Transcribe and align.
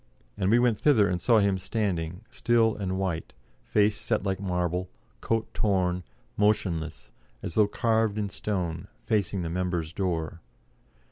And 0.35 0.49
we 0.49 0.57
went 0.57 0.79
thither 0.79 1.07
and 1.07 1.21
saw 1.21 1.37
him 1.37 1.59
standing, 1.59 2.21
still 2.31 2.75
and 2.75 2.97
white, 2.97 3.33
face 3.63 3.95
set 3.97 4.23
like 4.23 4.39
marble, 4.39 4.89
coat 5.21 5.53
torn, 5.53 6.01
motionless, 6.35 7.11
as 7.43 7.53
though 7.53 7.67
carved 7.67 8.17
in 8.17 8.27
stone, 8.27 8.87
facing 8.97 9.43
the 9.43 9.49
members' 9.51 9.93
door. 9.93 10.41